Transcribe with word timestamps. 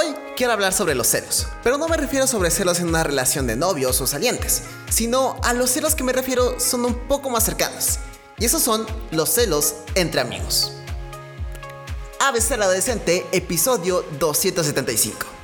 Hoy 0.00 0.14
quiero 0.36 0.52
hablar 0.52 0.72
sobre 0.72 0.94
los 0.94 1.08
celos, 1.08 1.48
pero 1.64 1.76
no 1.76 1.88
me 1.88 1.96
refiero 1.96 2.28
sobre 2.28 2.52
celos 2.52 2.78
en 2.78 2.86
una 2.86 3.02
relación 3.02 3.48
de 3.48 3.56
novios 3.56 4.00
o 4.00 4.06
salientes, 4.06 4.62
sino 4.88 5.34
a 5.42 5.52
los 5.54 5.70
celos 5.70 5.96
que 5.96 6.04
me 6.04 6.12
refiero 6.12 6.60
son 6.60 6.84
un 6.84 6.94
poco 7.08 7.30
más 7.30 7.42
cercanos, 7.42 7.98
y 8.38 8.44
esos 8.44 8.62
son 8.62 8.86
los 9.10 9.28
celos 9.28 9.74
entre 9.96 10.20
amigos. 10.20 10.70
ABC 12.20 12.52
Adolescente, 12.52 13.26
episodio 13.32 14.04
275. 14.20 15.37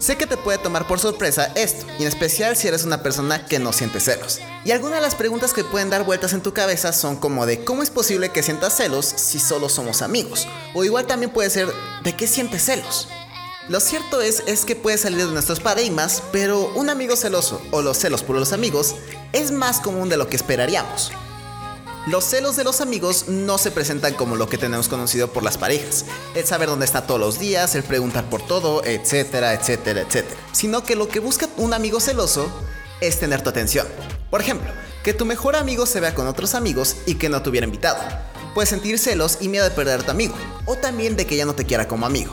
Sé 0.00 0.16
que 0.16 0.26
te 0.26 0.38
puede 0.38 0.56
tomar 0.56 0.86
por 0.86 0.98
sorpresa 0.98 1.52
esto, 1.56 1.84
y 1.98 2.02
en 2.02 2.08
especial 2.08 2.56
si 2.56 2.66
eres 2.66 2.84
una 2.84 3.02
persona 3.02 3.44
que 3.44 3.58
no 3.58 3.70
siente 3.70 4.00
celos. 4.00 4.40
Y 4.64 4.70
algunas 4.70 4.96
de 4.96 5.02
las 5.02 5.14
preguntas 5.14 5.52
que 5.52 5.62
pueden 5.62 5.90
dar 5.90 6.04
vueltas 6.04 6.32
en 6.32 6.40
tu 6.40 6.54
cabeza 6.54 6.94
son 6.94 7.16
como 7.16 7.44
de 7.44 7.64
cómo 7.64 7.82
es 7.82 7.90
posible 7.90 8.30
que 8.30 8.42
sientas 8.42 8.74
celos 8.74 9.04
si 9.04 9.38
solo 9.38 9.68
somos 9.68 10.00
amigos. 10.00 10.48
O 10.72 10.84
igual 10.84 11.06
también 11.06 11.30
puede 11.30 11.50
ser 11.50 11.68
de 12.02 12.16
qué 12.16 12.26
sientes 12.26 12.64
celos. 12.64 13.08
Lo 13.68 13.78
cierto 13.78 14.22
es, 14.22 14.42
es 14.46 14.64
que 14.64 14.74
puede 14.74 14.96
salir 14.96 15.26
de 15.26 15.32
nuestros 15.34 15.60
paradigmas, 15.60 16.22
pero 16.32 16.72
un 16.74 16.88
amigo 16.88 17.14
celoso 17.14 17.60
o 17.70 17.82
los 17.82 17.98
celos 17.98 18.22
por 18.22 18.36
los 18.36 18.54
amigos 18.54 18.94
es 19.34 19.52
más 19.52 19.80
común 19.80 20.08
de 20.08 20.16
lo 20.16 20.28
que 20.28 20.36
esperaríamos. 20.36 21.12
Los 22.06 22.24
celos 22.24 22.56
de 22.56 22.64
los 22.64 22.80
amigos 22.80 23.26
no 23.28 23.58
se 23.58 23.70
presentan 23.70 24.14
como 24.14 24.34
lo 24.34 24.48
que 24.48 24.56
tenemos 24.56 24.88
conocido 24.88 25.28
por 25.34 25.42
las 25.42 25.58
parejas, 25.58 26.06
el 26.34 26.46
saber 26.46 26.70
dónde 26.70 26.86
está 26.86 27.06
todos 27.06 27.20
los 27.20 27.38
días, 27.38 27.74
el 27.74 27.82
preguntar 27.82 28.24
por 28.30 28.40
todo, 28.40 28.82
etcétera, 28.84 29.52
etcétera, 29.52 30.00
etcétera, 30.00 30.40
sino 30.52 30.82
que 30.82 30.96
lo 30.96 31.08
que 31.08 31.20
busca 31.20 31.46
un 31.58 31.74
amigo 31.74 32.00
celoso 32.00 32.50
es 33.02 33.20
tener 33.20 33.42
tu 33.42 33.50
atención. 33.50 33.86
Por 34.30 34.40
ejemplo, 34.40 34.70
que 35.04 35.12
tu 35.12 35.26
mejor 35.26 35.56
amigo 35.56 35.84
se 35.84 36.00
vea 36.00 36.14
con 36.14 36.26
otros 36.26 36.54
amigos 36.54 36.96
y 37.04 37.16
que 37.16 37.28
no 37.28 37.42
te 37.42 37.50
hubiera 37.50 37.66
invitado. 37.66 38.00
Puedes 38.54 38.70
sentir 38.70 38.98
celos 38.98 39.36
y 39.42 39.48
miedo 39.48 39.68
de 39.68 39.74
perder 39.74 40.00
a 40.00 40.02
tu 40.02 40.10
amigo, 40.10 40.34
o 40.64 40.76
también 40.76 41.16
de 41.16 41.26
que 41.26 41.36
ya 41.36 41.44
no 41.44 41.54
te 41.54 41.66
quiera 41.66 41.86
como 41.86 42.06
amigo. 42.06 42.32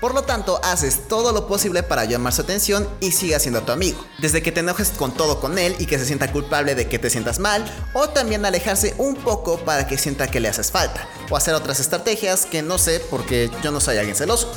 Por 0.00 0.14
lo 0.14 0.22
tanto, 0.22 0.60
haces 0.62 1.08
todo 1.08 1.32
lo 1.32 1.48
posible 1.48 1.82
para 1.82 2.04
llamar 2.04 2.32
su 2.32 2.42
atención 2.42 2.88
y 3.00 3.10
siga 3.10 3.40
siendo 3.40 3.62
tu 3.62 3.72
amigo. 3.72 4.04
Desde 4.20 4.42
que 4.42 4.52
te 4.52 4.60
enojes 4.60 4.90
con 4.90 5.12
todo 5.12 5.40
con 5.40 5.58
él 5.58 5.74
y 5.80 5.86
que 5.86 5.98
se 5.98 6.06
sienta 6.06 6.30
culpable 6.30 6.76
de 6.76 6.88
que 6.88 7.00
te 7.00 7.10
sientas 7.10 7.40
mal, 7.40 7.64
o 7.94 8.08
también 8.08 8.46
alejarse 8.46 8.94
un 8.98 9.16
poco 9.16 9.58
para 9.58 9.88
que 9.88 9.98
sienta 9.98 10.28
que 10.28 10.38
le 10.38 10.48
haces 10.48 10.70
falta, 10.70 11.08
o 11.30 11.36
hacer 11.36 11.54
otras 11.54 11.80
estrategias 11.80 12.46
que 12.46 12.62
no 12.62 12.78
sé 12.78 13.00
porque 13.10 13.50
yo 13.62 13.72
no 13.72 13.80
soy 13.80 13.96
alguien 13.96 14.14
celoso. 14.14 14.52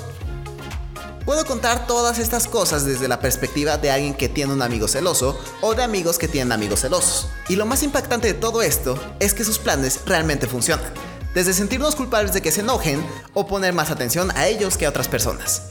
Puedo 1.25 1.43
contar 1.45 1.87
todas 1.87 2.19
estas 2.19 2.47
cosas 2.47 2.85
desde 2.85 3.07
la 3.07 3.19
perspectiva 3.19 3.77
de 3.77 3.89
alguien 3.89 4.13
que 4.13 4.29
tiene 4.29 4.53
un 4.53 4.61
amigo 4.61 4.87
celoso 4.87 5.39
o 5.61 5.73
de 5.73 5.83
amigos 5.83 6.19
que 6.19 6.27
tienen 6.27 6.51
amigos 6.51 6.81
celosos. 6.81 7.29
Y 7.47 7.55
lo 7.55 7.65
más 7.65 7.81
impactante 7.81 8.27
de 8.27 8.33
todo 8.35 8.61
esto 8.61 8.99
es 9.19 9.33
que 9.33 9.43
sus 9.43 9.57
planes 9.57 10.01
realmente 10.05 10.45
funcionan 10.47 11.10
desde 11.33 11.53
sentirnos 11.53 11.95
culpables 11.95 12.33
de 12.33 12.41
que 12.41 12.51
se 12.51 12.61
enojen 12.61 13.03
o 13.33 13.47
poner 13.47 13.73
más 13.73 13.91
atención 13.91 14.31
a 14.35 14.47
ellos 14.47 14.77
que 14.77 14.85
a 14.85 14.89
otras 14.89 15.07
personas. 15.07 15.63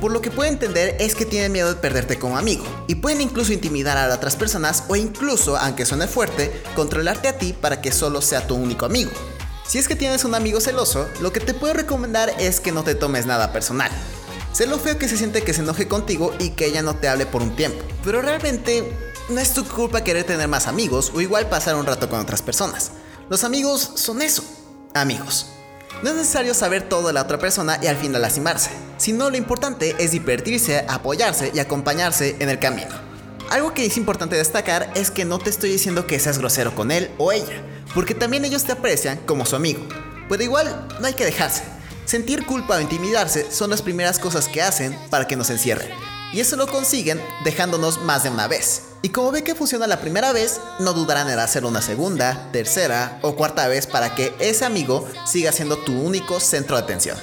Por 0.00 0.12
lo 0.12 0.22
que 0.22 0.30
puedo 0.30 0.48
entender 0.48 0.96
es 0.98 1.14
que 1.14 1.26
tienen 1.26 1.52
miedo 1.52 1.68
de 1.68 1.80
perderte 1.80 2.18
como 2.18 2.38
amigo 2.38 2.64
y 2.86 2.94
pueden 2.94 3.20
incluso 3.20 3.52
intimidar 3.52 3.98
a 3.98 4.14
otras 4.14 4.34
personas 4.34 4.84
o 4.88 4.96
incluso, 4.96 5.58
aunque 5.58 5.84
suene 5.84 6.06
fuerte, 6.06 6.62
controlarte 6.74 7.28
a 7.28 7.36
ti 7.36 7.52
para 7.52 7.82
que 7.82 7.92
solo 7.92 8.22
sea 8.22 8.46
tu 8.46 8.54
único 8.54 8.86
amigo. 8.86 9.10
Si 9.66 9.78
es 9.78 9.88
que 9.88 9.96
tienes 9.96 10.24
un 10.24 10.34
amigo 10.34 10.60
celoso, 10.60 11.06
lo 11.20 11.32
que 11.32 11.40
te 11.40 11.54
puedo 11.54 11.74
recomendar 11.74 12.32
es 12.38 12.60
que 12.60 12.72
no 12.72 12.82
te 12.82 12.94
tomes 12.94 13.26
nada 13.26 13.52
personal. 13.52 13.90
Sé 14.52 14.66
lo 14.66 14.78
feo 14.78 14.98
que 14.98 15.06
se 15.06 15.16
siente 15.16 15.42
que 15.42 15.52
se 15.52 15.60
enoje 15.60 15.86
contigo 15.86 16.34
y 16.38 16.50
que 16.50 16.66
ella 16.66 16.82
no 16.82 16.96
te 16.96 17.08
hable 17.08 17.26
por 17.26 17.42
un 17.42 17.54
tiempo, 17.54 17.78
pero 18.02 18.20
realmente 18.20 18.90
no 19.28 19.38
es 19.40 19.54
tu 19.54 19.64
culpa 19.64 20.02
querer 20.02 20.24
tener 20.24 20.48
más 20.48 20.66
amigos 20.66 21.12
o 21.14 21.20
igual 21.20 21.48
pasar 21.48 21.76
un 21.76 21.86
rato 21.86 22.08
con 22.08 22.18
otras 22.18 22.42
personas. 22.42 22.90
Los 23.28 23.44
amigos 23.44 23.92
son 23.94 24.22
eso, 24.22 24.42
amigos. 24.94 25.46
No 26.02 26.10
es 26.10 26.16
necesario 26.16 26.54
saber 26.54 26.88
todo 26.88 27.08
de 27.08 27.12
la 27.12 27.22
otra 27.22 27.38
persona 27.38 27.78
y 27.82 27.86
al 27.86 27.96
final 27.96 28.22
lastimarse, 28.22 28.70
sino 28.96 29.28
lo 29.28 29.36
importante 29.36 29.96
es 29.98 30.12
divertirse, 30.12 30.84
apoyarse 30.88 31.50
y 31.54 31.58
acompañarse 31.58 32.36
en 32.38 32.48
el 32.48 32.58
camino. 32.58 32.88
Algo 33.50 33.74
que 33.74 33.84
es 33.84 33.96
importante 33.96 34.36
destacar 34.36 34.90
es 34.94 35.10
que 35.10 35.24
no 35.24 35.38
te 35.38 35.50
estoy 35.50 35.70
diciendo 35.70 36.06
que 36.06 36.18
seas 36.18 36.38
grosero 36.38 36.74
con 36.74 36.90
él 36.90 37.10
o 37.18 37.32
ella, 37.32 37.62
porque 37.94 38.14
también 38.14 38.44
ellos 38.44 38.64
te 38.64 38.72
aprecian 38.72 39.18
como 39.26 39.44
su 39.44 39.56
amigo. 39.56 39.86
Pero 40.28 40.42
igual 40.42 40.88
no 41.00 41.06
hay 41.06 41.14
que 41.14 41.24
dejarse. 41.24 41.64
Sentir 42.04 42.46
culpa 42.46 42.76
o 42.76 42.80
intimidarse 42.80 43.50
son 43.50 43.70
las 43.70 43.82
primeras 43.82 44.18
cosas 44.18 44.48
que 44.48 44.62
hacen 44.62 44.96
para 45.10 45.26
que 45.26 45.36
nos 45.36 45.50
encierren. 45.50 45.90
Y 46.32 46.40
eso 46.40 46.56
lo 46.56 46.68
consiguen 46.68 47.20
dejándonos 47.44 48.00
más 48.02 48.22
de 48.22 48.30
una 48.30 48.46
vez. 48.46 48.89
Y 49.02 49.08
como 49.08 49.32
ve 49.32 49.42
que 49.42 49.54
funciona 49.54 49.86
la 49.86 50.00
primera 50.00 50.32
vez, 50.32 50.60
no 50.78 50.92
dudarán 50.92 51.30
en 51.30 51.38
hacerlo 51.38 51.70
una 51.70 51.80
segunda, 51.80 52.50
tercera 52.52 53.18
o 53.22 53.34
cuarta 53.34 53.66
vez 53.66 53.86
para 53.86 54.14
que 54.14 54.34
ese 54.38 54.66
amigo 54.66 55.08
siga 55.26 55.52
siendo 55.52 55.78
tu 55.78 55.92
único 55.92 56.38
centro 56.38 56.76
de 56.76 56.82
atención. 56.82 57.16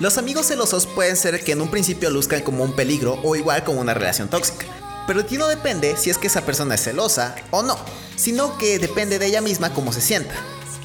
Los 0.00 0.16
amigos 0.16 0.46
celosos 0.46 0.86
pueden 0.86 1.16
ser 1.16 1.44
que 1.44 1.52
en 1.52 1.60
un 1.60 1.70
principio 1.70 2.08
luzcan 2.08 2.42
como 2.42 2.64
un 2.64 2.74
peligro 2.74 3.18
o 3.24 3.36
igual 3.36 3.62
como 3.62 3.80
una 3.80 3.92
relación 3.92 4.28
tóxica. 4.28 4.66
Pero 5.06 5.20
aquí 5.20 5.36
no 5.36 5.48
depende 5.48 5.96
si 5.96 6.10
es 6.10 6.18
que 6.18 6.26
esa 6.28 6.42
persona 6.46 6.74
es 6.74 6.82
celosa 6.82 7.34
o 7.50 7.62
no, 7.62 7.78
sino 8.16 8.56
que 8.56 8.78
depende 8.78 9.18
de 9.18 9.26
ella 9.26 9.40
misma 9.40 9.74
cómo 9.74 9.92
se 9.92 10.00
sienta. 10.00 10.34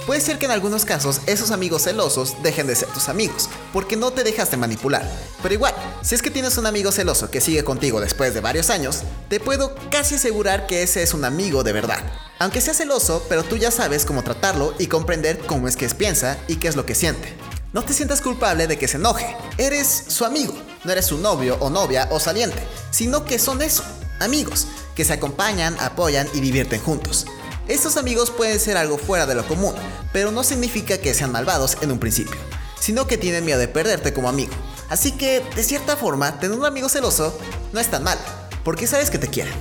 Puede 0.05 0.19
ser 0.19 0.39
que 0.39 0.45
en 0.45 0.51
algunos 0.51 0.83
casos 0.83 1.21
esos 1.27 1.51
amigos 1.51 1.83
celosos 1.83 2.41
dejen 2.41 2.65
de 2.65 2.75
ser 2.75 2.89
tus 2.89 3.07
amigos, 3.07 3.49
porque 3.71 3.95
no 3.95 4.11
te 4.11 4.23
dejaste 4.23 4.57
manipular. 4.57 5.07
Pero 5.43 5.53
igual, 5.53 5.75
si 6.01 6.15
es 6.15 6.23
que 6.23 6.31
tienes 6.31 6.57
un 6.57 6.65
amigo 6.65 6.91
celoso 6.91 7.29
que 7.29 7.39
sigue 7.39 7.63
contigo 7.63 8.01
después 8.01 8.33
de 8.33 8.41
varios 8.41 8.71
años, 8.71 9.03
te 9.29 9.39
puedo 9.39 9.75
casi 9.91 10.15
asegurar 10.15 10.65
que 10.65 10.81
ese 10.81 11.03
es 11.03 11.13
un 11.13 11.23
amigo 11.23 11.63
de 11.63 11.73
verdad. 11.73 11.99
Aunque 12.39 12.61
sea 12.61 12.73
celoso, 12.73 13.23
pero 13.29 13.43
tú 13.43 13.57
ya 13.57 13.69
sabes 13.69 14.05
cómo 14.05 14.23
tratarlo 14.23 14.73
y 14.79 14.87
comprender 14.87 15.37
cómo 15.45 15.67
es 15.67 15.75
que 15.75 15.87
piensa 15.89 16.37
y 16.47 16.55
qué 16.55 16.67
es 16.67 16.75
lo 16.75 16.87
que 16.87 16.95
siente. 16.95 17.35
No 17.71 17.83
te 17.83 17.93
sientas 17.93 18.21
culpable 18.21 18.65
de 18.65 18.79
que 18.79 18.87
se 18.87 18.97
enoje. 18.97 19.35
Eres 19.59 20.05
su 20.07 20.25
amigo, 20.25 20.55
no 20.83 20.91
eres 20.91 21.05
su 21.05 21.19
novio 21.19 21.57
o 21.59 21.69
novia 21.69 22.07
o 22.11 22.19
saliente, 22.19 22.61
sino 22.89 23.23
que 23.23 23.37
son 23.37 23.61
eso, 23.61 23.83
amigos, 24.19 24.67
que 24.95 25.05
se 25.05 25.13
acompañan, 25.13 25.77
apoyan 25.79 26.27
y 26.33 26.39
divierten 26.39 26.81
juntos. 26.81 27.27
Estos 27.67 27.97
amigos 27.97 28.31
pueden 28.31 28.59
ser 28.59 28.77
algo 28.77 28.97
fuera 28.97 29.25
de 29.25 29.35
lo 29.35 29.47
común, 29.47 29.75
pero 30.11 30.31
no 30.31 30.43
significa 30.43 30.97
que 30.97 31.13
sean 31.13 31.31
malvados 31.31 31.77
en 31.81 31.91
un 31.91 31.99
principio, 31.99 32.39
sino 32.79 33.07
que 33.07 33.17
tienen 33.17 33.45
miedo 33.45 33.59
de 33.59 33.67
perderte 33.67 34.13
como 34.13 34.29
amigo. 34.29 34.53
Así 34.89 35.11
que, 35.13 35.43
de 35.55 35.63
cierta 35.63 35.95
forma, 35.95 36.39
tener 36.39 36.57
un 36.57 36.65
amigo 36.65 36.89
celoso 36.89 37.37
no 37.71 37.79
es 37.79 37.87
tan 37.87 38.03
mal, 38.03 38.17
porque 38.63 38.87
sabes 38.87 39.09
que 39.09 39.17
te 39.17 39.29
quieren. 39.29 39.53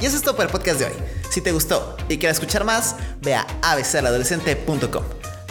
Y 0.00 0.06
eso 0.06 0.16
es 0.16 0.22
todo 0.22 0.36
para 0.36 0.46
el 0.46 0.52
podcast 0.52 0.78
de 0.78 0.86
hoy. 0.86 0.92
Si 1.30 1.40
te 1.40 1.52
gustó 1.52 1.96
y 2.08 2.18
quieres 2.18 2.36
escuchar 2.36 2.64
más, 2.64 2.96
ve 3.20 3.34
a 3.34 3.46
abcaladolescente.com. 3.62 5.04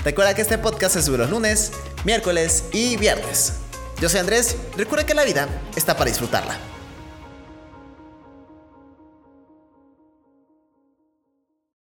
Recuerda 0.03 0.35
que 0.35 0.41
este 0.41 0.57
podcast 0.57 0.95
se 0.95 1.01
sube 1.01 1.17
los 1.17 1.29
lunes, 1.29 1.71
miércoles 2.05 2.65
y 2.71 2.95
viernes. 2.97 3.53
Yo 3.99 4.07
soy 4.07 4.19
Andrés, 4.19 4.55
recuerda 4.77 5.05
que 5.05 5.13
la 5.13 5.23
vida 5.23 5.47
está 5.75 5.97
para 5.97 6.09
disfrutarla. 6.09 6.76